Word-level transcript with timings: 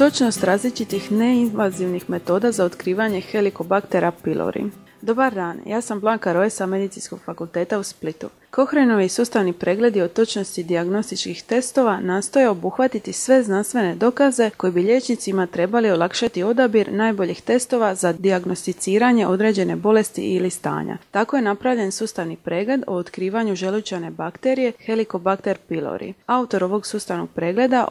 točnost 0.00 0.44
različitih 0.44 1.12
neinvazivnih 1.12 2.10
metoda 2.10 2.52
za 2.52 2.64
otkrivanje 2.64 3.20
Helicobactera 3.20 4.12
pylori. 4.24 4.70
Dobar 5.02 5.34
dan, 5.34 5.60
ja 5.66 5.80
sam 5.80 6.00
Blanka 6.00 6.32
Roje 6.32 6.50
sa 6.50 6.66
Medicinskog 6.66 7.20
fakulteta 7.24 7.78
u 7.78 7.82
Splitu. 7.82 8.28
Kohrenovi 8.50 9.08
sustavni 9.08 9.52
pregledi 9.52 10.02
o 10.02 10.08
točnosti 10.08 10.62
dijagnostičkih 10.62 11.42
testova 11.42 12.00
nastoje 12.00 12.48
obuhvatiti 12.48 13.12
sve 13.12 13.42
znanstvene 13.42 13.94
dokaze 13.94 14.50
koji 14.56 14.72
bi 14.72 14.82
liječnicima 14.82 15.46
trebali 15.46 15.90
olakšati 15.90 16.42
odabir 16.42 16.92
najboljih 16.92 17.42
testova 17.42 17.94
za 17.94 18.12
dijagnosticiranje 18.12 19.26
određene 19.26 19.76
bolesti 19.76 20.22
ili 20.22 20.50
stanja. 20.50 20.96
Tako 21.10 21.36
je 21.36 21.42
napravljen 21.42 21.92
sustavni 21.92 22.36
pregled 22.36 22.82
o 22.86 22.94
otkrivanju 22.94 23.54
želučane 23.54 24.10
bakterije 24.10 24.72
Helicobacter 24.86 25.58
pylori. 25.68 26.12
Autor 26.26 26.64
ovog 26.64 26.86
sustavnog 26.86 27.30
pregleda 27.30 27.88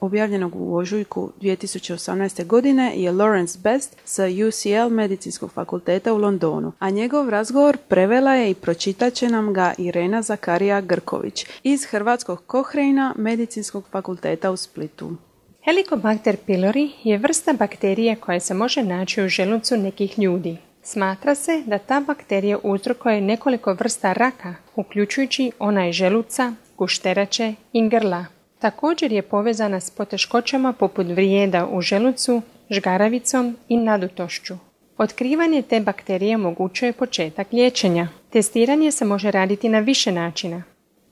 objavljenog 0.00 0.52
u 0.56 0.76
ožujku 0.76 1.30
2018. 1.40 2.46
godine 2.46 2.92
je 2.96 3.12
Lawrence 3.12 3.58
Best 3.58 3.96
sa 4.04 4.24
UCL 4.24 4.94
Medicinskog 4.94 5.52
fakulteta 5.52 6.12
u 6.12 6.16
Londonu, 6.16 6.72
a 6.78 6.90
njegov 6.90 7.28
razgovor 7.28 7.76
prevela 7.88 8.34
je 8.34 8.50
i 8.50 8.54
pročitat 8.54 9.12
će 9.12 9.28
nam 9.28 9.52
ga 9.52 9.74
i 9.78 9.92
Irena 10.02 10.22
Zakarija 10.22 10.80
Grković 10.80 11.46
iz 11.62 11.84
Hrvatskog 11.84 12.42
Kohreina 12.46 13.14
Medicinskog 13.16 13.84
fakulteta 13.90 14.50
u 14.50 14.56
Splitu. 14.56 15.16
Helicobacter 15.64 16.36
pylori 16.46 16.90
je 17.04 17.18
vrsta 17.18 17.52
bakterije 17.52 18.16
koja 18.16 18.40
se 18.40 18.54
može 18.54 18.82
naći 18.82 19.22
u 19.22 19.28
želucu 19.28 19.76
nekih 19.76 20.18
ljudi. 20.18 20.56
Smatra 20.82 21.34
se 21.34 21.62
da 21.66 21.78
ta 21.78 22.00
bakterija 22.00 22.58
uzrokuje 22.62 23.20
nekoliko 23.20 23.72
vrsta 23.72 24.12
raka, 24.12 24.54
uključujući 24.76 25.52
onaj 25.58 25.92
želuca, 25.92 26.52
gušterače 26.78 27.54
i 27.72 27.88
grla. 27.88 28.24
Također 28.58 29.12
je 29.12 29.22
povezana 29.22 29.80
s 29.80 29.90
poteškoćama 29.90 30.72
poput 30.72 31.06
vrijeda 31.06 31.66
u 31.66 31.80
želucu, 31.80 32.42
žgaravicom 32.70 33.56
i 33.68 33.76
nadutošću. 33.76 34.71
Otkrivanje 35.02 35.62
te 35.62 35.80
bakterije 35.80 36.36
omogućuje 36.36 36.92
početak 36.92 37.52
liječenja. 37.52 38.08
Testiranje 38.30 38.90
se 38.90 39.04
može 39.04 39.30
raditi 39.30 39.68
na 39.68 39.78
više 39.78 40.12
načina. 40.12 40.62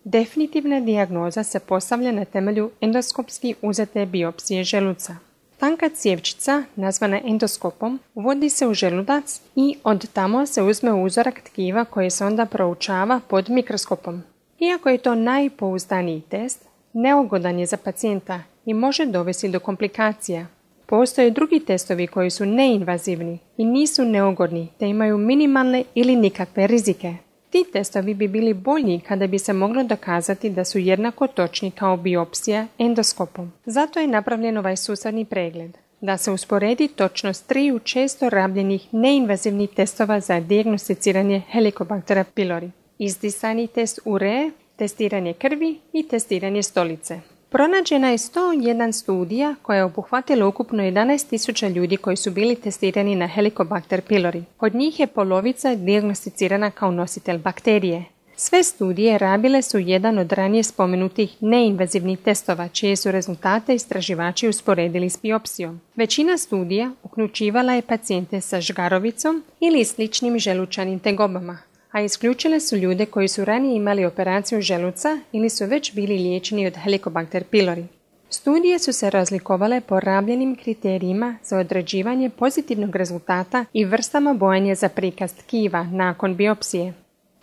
Definitivna 0.05 0.80
dijagnoza 0.80 1.42
se 1.42 1.60
postavlja 1.60 2.12
na 2.12 2.24
temelju 2.24 2.70
endoskopski 2.80 3.55
uzete 3.62 4.06
biopsije 4.06 4.64
želuca. 4.64 5.16
Tanka 5.58 5.88
cijevčica, 5.88 6.64
nazvana 6.77 7.20
endoskopom, 7.24 8.00
uvodi 8.14 8.50
se 8.50 8.66
u 8.66 8.74
želudac 8.74 9.41
i 9.56 9.77
od 9.84 10.12
tamo 10.12 10.46
se 10.46 10.62
uzme 10.62 10.92
uzorak 10.92 11.41
tkiva 11.41 11.84
koji 11.84 12.11
se 12.11 12.24
onda 12.24 12.46
proučava 12.46 13.20
pod 13.28 13.50
mikroskopom. 13.50 14.22
Iako 14.58 14.88
je 14.88 14.98
to 14.98 15.14
najpouzdaniji 15.14 16.20
test, 16.20 16.64
neugodan 16.92 17.58
je 17.58 17.66
za 17.66 17.77
pacijenta 17.77 18.42
i 18.64 18.74
može 18.74 19.06
dovesti 19.06 19.48
do 19.48 19.61
komplikacija. 19.61 20.46
Postoje 20.91 21.30
drugi 21.30 21.60
testovi 21.60 22.06
koji 22.06 22.30
su 22.30 22.46
neinvazivni 22.46 23.38
i 23.56 23.64
nisu 23.64 24.05
neugodni 24.05 24.69
te 24.78 24.88
imaju 24.88 25.19
minimalne 25.19 25.84
ili 25.94 26.16
nikakve 26.16 26.66
rizike. 26.66 27.14
Ti 27.50 27.64
testovi 27.72 28.14
bi 28.14 28.28
bili 28.28 28.55
bolji 28.55 29.00
kada 29.08 29.27
bi 29.27 29.38
se 29.38 29.52
moglo 29.52 29.83
dokazati 29.84 30.50
da 30.50 30.64
su 30.64 30.78
jednako 30.78 31.27
točni 31.27 31.70
kao 31.70 31.96
biopsija 31.96 32.66
endoskopom. 32.78 33.52
Zato 33.64 34.00
je 34.00 34.06
napravljen 34.06 34.58
ovaj 34.58 34.77
sustavni 34.77 35.24
pregled 35.24 35.78
da 36.00 36.16
se 36.16 36.30
usporedi 36.30 36.88
točnost 36.88 37.46
triju 37.46 37.78
često 37.78 38.28
rabljenih 38.28 38.94
neinvazivnih 38.94 39.70
testova 39.70 40.20
za 40.20 40.41
dijagnosticiranje 40.41 41.42
Helicobacter 41.50 42.24
pylori. 42.36 42.70
Izdisani 42.98 43.66
test 43.66 44.00
ure, 44.05 44.50
testiranje 44.77 45.33
krvi 45.33 45.78
i 45.92 46.08
testiranje 46.08 46.62
stolice. 46.62 47.20
Pronađena 47.51 48.11
je 48.11 48.19
101 48.19 48.93
studija 48.93 49.55
koja 49.62 49.77
je 49.77 49.84
obuhvatila 49.84 50.47
ukupno 50.47 50.83
11.000 50.83 51.73
ljudi 51.73 51.97
koji 51.97 52.17
su 52.17 52.31
bili 52.31 52.57
testirani 52.57 53.17
na 53.17 53.27
Helicobacter 53.27 54.01
pylori. 54.08 54.42
Od 54.61 54.74
njih 54.74 55.01
je 55.01 55.07
polovica 55.07 55.74
dijagnosticirana 55.74 56.70
kao 56.70 56.91
nositelj 56.91 57.39
bakterije. 57.39 58.05
Sve 58.36 58.63
studije 58.63 59.19
rabile 59.19 59.63
su 59.63 59.79
jedan 59.79 60.19
od 60.19 60.33
ranije 60.33 60.63
spomenutih 60.63 61.36
neinvazivnih 61.41 62.19
testova, 62.19 62.69
čije 62.69 62.97
su 62.97 63.11
rezultate 63.11 63.74
istraživači 63.74 64.48
usporedili 64.48 65.11
s 65.11 65.19
biopsijom. 65.23 65.80
Većina 65.97 66.39
studija 66.39 66.91
uključivala 67.03 67.73
je 67.73 67.83
pacijente 67.83 68.41
sa 68.41 68.61
žgarovicom 68.61 69.45
ili 69.61 69.85
sličnim 69.85 70.39
želučanim 70.39 70.98
tegobama, 70.98 71.58
a 71.90 72.01
isključile 72.01 72.61
su 72.61 72.77
ljude 72.77 73.06
koji 73.06 73.28
su 73.28 73.45
ranije 73.45 73.77
imali 73.77 74.05
operaciju 74.05 74.61
želuca 74.61 75.18
ili 75.33 75.51
su 75.51 75.67
već 75.67 75.95
bili 75.95 76.18
liječeni 76.18 76.67
od 76.67 76.77
Helicobacter 76.77 77.45
pylori. 77.52 77.84
Studije 78.30 78.78
su 78.78 78.92
se 78.92 79.11
razlikovale 79.11 79.80
po 79.80 80.00
rabljenim 80.00 80.56
kriterijima 80.56 81.36
za 81.45 81.58
određivanje 81.58 82.30
pozitivnog 82.30 82.96
rezultata 82.96 83.64
i 83.73 83.84
vrstama 83.84 84.34
bojanja 84.34 84.74
za 84.74 84.89
prikaz 84.89 85.34
tkiva 85.34 85.84
nakon 85.84 86.36
biopsije. 86.36 86.92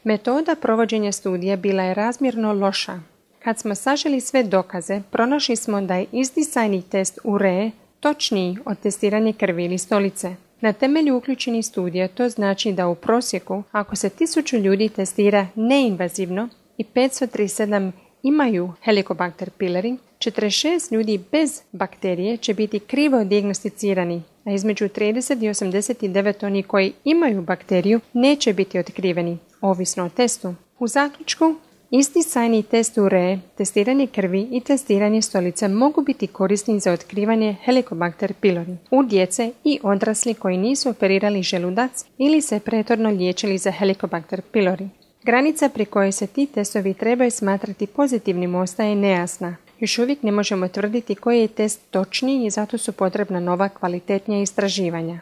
Metoda 0.03 0.56
provođenja 0.56 1.12
studija 1.12 1.56
bila 1.56 1.84
je 1.84 1.94
razmjerno 1.94 2.53
loša. 2.53 3.00
Kad 3.44 3.59
smo 3.59 3.75
saželi 3.75 4.22
sve 4.22 4.44
dokaze, 4.44 5.02
pronašli 5.12 5.56
smo 5.56 5.81
da 5.81 5.96
je 5.96 6.06
izdisajni 6.12 6.81
test 6.81 7.19
URE 7.24 7.72
točniji 8.00 8.57
od 8.66 8.80
testiranja 8.80 9.34
krvi 9.34 9.66
ili 9.66 9.78
stolice. 9.78 10.36
Na 10.62 10.73
temelju 10.73 11.18
uključenih 11.18 11.66
studija 11.66 12.07
to 12.07 12.29
znači 12.29 12.72
da 12.72 12.88
u 12.88 12.95
prosjeku 12.95 13.63
ako 13.72 13.95
se 13.95 14.09
tisuću 14.09 14.57
ljudi 14.57 14.90
testira 14.90 15.47
neinvazivno 15.56 16.50
i 16.78 16.84
537 16.84 17.91
imaju 18.23 18.73
Helicobacter 18.84 19.50
pylori, 19.59 19.97
46 20.19 20.94
ljudi 20.94 21.19
bez 21.31 21.62
bakterije 21.72 22.38
će 22.38 22.53
biti 22.53 22.79
krivo 22.79 23.23
dijagnosticirani, 23.23 24.23
a 24.44 24.51
između 24.51 24.85
30 24.85 25.45
i 25.45 25.50
89 25.50 26.45
oni 26.45 26.63
koji 26.63 26.94
imaju 27.03 27.41
bakteriju 27.41 28.00
neće 28.13 28.53
biti 28.53 28.79
otkriveni, 28.79 29.38
ovisno 29.62 30.06
o 30.06 30.09
testu. 30.09 30.56
U 30.79 30.88
zaključku, 30.88 31.56
Isti 31.92 32.24
sajni 32.24 32.64
test 32.64 32.98
ure, 32.98 33.40
testiranje 33.58 34.08
krvi 34.08 34.48
i 34.52 34.62
testiranje 34.62 35.22
stolice 35.22 35.68
mogu 35.68 36.02
biti 36.02 36.28
korisni 36.28 36.80
za 36.80 36.92
otkrivanje 36.92 37.56
Helicobacter 37.64 38.34
pylori 38.42 38.75
u 38.92 39.03
djece 39.03 39.52
i 39.64 39.80
odrasli 39.84 40.34
koji 40.34 40.58
nisu 40.58 40.90
operirali 40.90 41.44
želudac 41.44 42.06
ili 42.18 42.42
se 42.42 42.59
pretorno 42.59 43.09
liječili 43.09 43.58
za 43.58 43.72
Helicobacter 43.72 44.42
pylori. 44.53 44.88
Granica 45.24 45.70
pri 45.70 45.86
kojoj 45.86 46.12
se 46.12 46.28
ti 46.28 46.46
testovi 46.46 46.94
trebaju 46.94 47.31
smatrati 47.31 47.88
pozitivnim 47.88 48.56
ostaje 48.56 48.96
nejasna. 48.96 49.56
Još 49.80 49.98
uvijek 49.98 50.24
ne 50.24 50.31
možemo 50.31 50.68
tvrditi 50.68 51.16
koji 51.16 51.40
je 51.40 51.48
test 51.48 51.81
točniji 51.92 52.46
i 52.46 52.50
zato 52.50 52.78
su 52.78 52.92
potrebna 52.92 53.40
nova 53.40 53.69
kvalitetnija 53.69 54.42
istraživanja. 54.42 55.19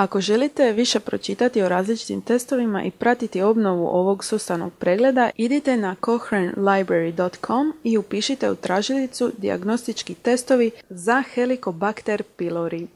Ako 0.00 0.20
želite 0.20 0.72
više 0.72 1.00
pročitati 1.00 1.62
o 1.62 1.68
različitim 1.68 2.20
testovima 2.20 2.82
i 2.82 2.90
pratiti 2.90 3.42
obnovu 3.42 3.86
ovog 3.86 4.24
sustavnog 4.24 4.72
pregleda, 4.78 5.30
idite 5.36 5.76
na 5.76 5.96
cochranelibrary.com 6.04 7.72
i 7.84 7.98
upišite 7.98 8.50
u 8.50 8.54
tražilicu 8.54 9.32
diagnostički 9.38 10.14
testovi 10.14 10.70
za 10.90 11.22
Helicobacter 11.34 12.22
pylori. 12.38 12.86